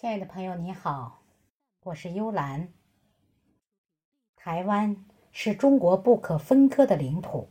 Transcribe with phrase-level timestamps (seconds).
[0.00, 1.22] 亲爱的朋友，你好，
[1.82, 2.68] 我是幽兰。
[4.36, 7.48] 台湾是中国不可分割的领土，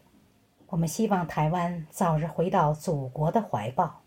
[0.68, 4.02] 我们希望台湾早日回到祖国的怀抱。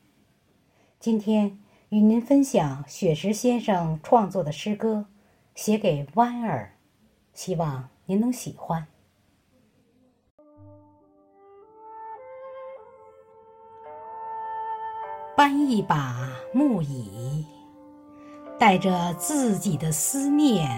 [0.99, 1.61] 今天
[1.91, 5.05] 与您分享雪石先生创作的诗歌，
[5.55, 6.79] 写给湾儿，
[7.35, 8.87] 希望您能喜欢。
[15.37, 17.60] 搬一把木椅。
[18.61, 20.71] 带着自己的思念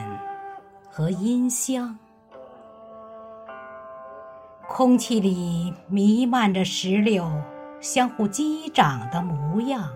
[0.89, 1.99] 和音香，
[4.69, 7.29] 空气里弥漫着石榴
[7.81, 9.91] 相互击掌的模样。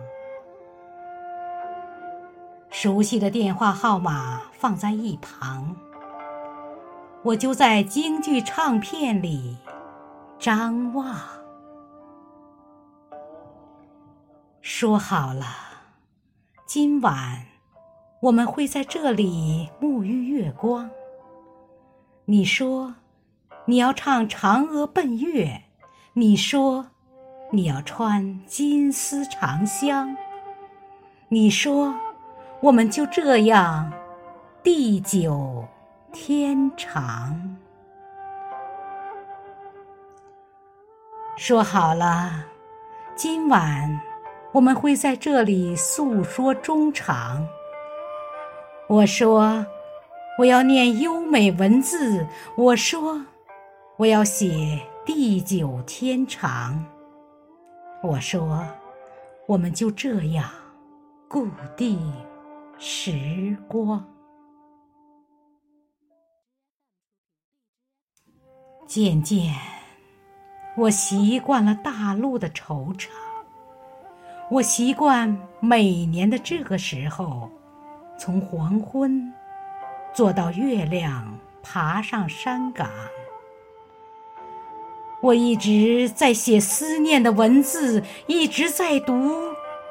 [2.71, 5.77] 熟悉的电话号码放在一旁，
[7.23, 9.57] 我就在京剧唱片里
[10.41, 11.17] 张望。
[14.61, 15.47] 说好了，
[16.67, 17.47] 今晚。
[18.27, 20.91] 我们会在这里沐浴月光。
[22.25, 22.93] 你说
[23.67, 25.63] 你要唱嫦娥奔月，
[26.13, 26.89] 你说
[27.53, 30.17] 你要穿金丝长香，
[31.29, 31.95] 你说
[32.61, 33.93] 我们就这样
[34.61, 35.65] 地久
[36.13, 37.57] 天长。
[41.37, 42.45] 说好了，
[43.15, 44.01] 今晚
[44.51, 47.47] 我们会在这里诉说衷肠。
[48.89, 49.67] 我说，
[50.39, 52.25] 我要念优美文字。
[52.57, 53.21] 我说，
[53.97, 56.85] 我要写地久天长。
[58.01, 58.65] 我说，
[59.49, 60.49] 我们就这样
[61.29, 62.01] 固定
[62.79, 64.05] 时光。
[68.87, 69.53] 渐渐，
[70.77, 73.09] 我习惯了大陆的惆怅。
[74.49, 77.51] 我习惯每年的这个时候。
[78.19, 79.33] 从黄昏
[80.15, 82.89] 坐到月亮爬上山岗，
[85.21, 89.15] 我一直在写思念的文字，一直在读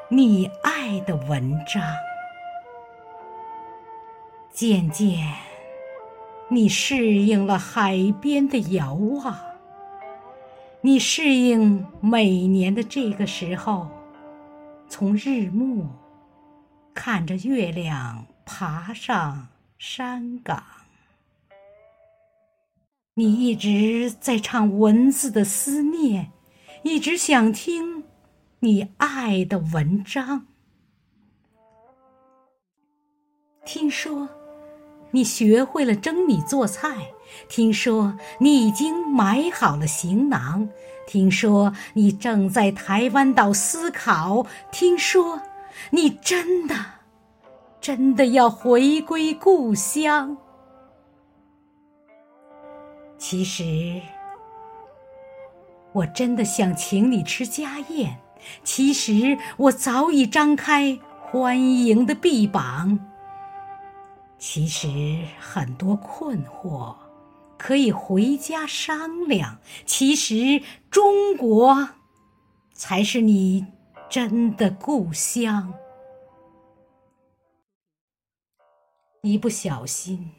[0.08, 1.82] 你爱的文章。
[4.52, 5.18] 渐渐，
[6.48, 9.36] 你适应了海边的遥望，
[10.80, 13.86] 你适应每年的这个时候，
[14.88, 15.86] 从日暮。
[16.96, 19.48] 看着月亮爬上
[19.78, 20.64] 山岗，
[23.14, 26.32] 你一直在唱文字的思念，
[26.82, 28.04] 一直想听
[28.60, 30.46] 你爱的文章。
[33.66, 34.30] 听说
[35.10, 37.10] 你学会了蒸米做菜，
[37.46, 40.66] 听说你已经买好了行囊，
[41.06, 45.38] 听说你正在台湾岛思考，听说。
[45.90, 46.74] 你真的，
[47.80, 50.36] 真的要回归故乡？
[53.18, 54.00] 其实，
[55.92, 58.18] 我真的想请你吃家宴。
[58.62, 62.98] 其实，我早已张开欢迎的臂膀。
[64.38, 64.88] 其实，
[65.38, 66.94] 很多困惑
[67.56, 69.58] 可以回家商量。
[69.84, 71.88] 其实，中国
[72.74, 73.66] 才是你。
[74.08, 75.74] 真的故乡，
[79.22, 80.30] 一不小心，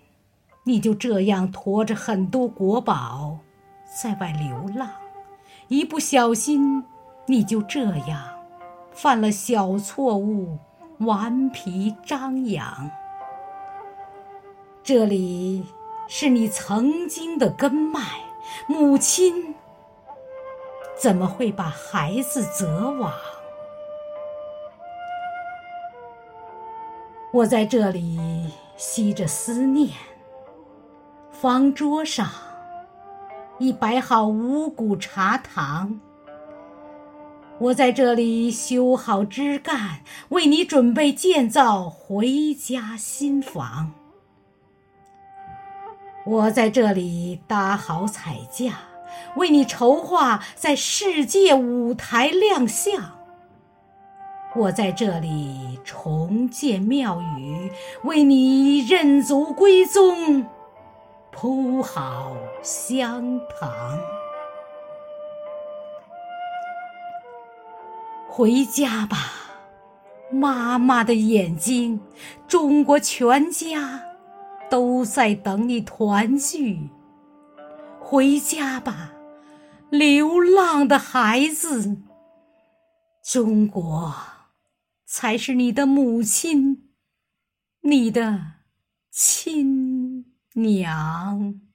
[0.64, 3.40] 你就这样驮着很多国宝
[4.02, 4.88] 在外流浪；
[5.68, 6.86] 一不小心，
[7.26, 8.24] 你就这样
[8.94, 10.58] 犯了小错误，
[11.00, 12.90] 顽皮张扬。
[14.82, 15.66] 这里
[16.08, 18.00] 是你曾经的根脉，
[18.68, 19.54] 母亲
[20.98, 23.12] 怎么会把孩子责往？
[27.34, 28.18] 我在这里
[28.78, 29.90] 吸着思念，
[31.30, 32.30] 方桌上
[33.60, 36.00] 已摆好五谷茶糖。
[37.60, 43.92] 我在这里修好枝干，为你准备建造回家新房。
[46.26, 48.80] 我在这里搭好彩架，
[49.36, 53.17] 为你筹划在世界舞台亮相。
[54.58, 57.72] 我在这里重建庙宇，
[58.04, 60.48] 为你认祖归宗
[61.30, 64.00] 铺好香堂。
[68.28, 69.18] 回家吧，
[70.32, 72.00] 妈妈的眼睛，
[72.48, 74.02] 中国全家
[74.72, 76.90] 都在等你团聚。
[78.00, 79.12] 回家吧，
[79.92, 81.98] 流浪的孩子，
[83.22, 84.16] 中国。
[85.08, 86.92] 才是你的母亲
[87.80, 88.56] 你的
[89.10, 91.67] 亲娘。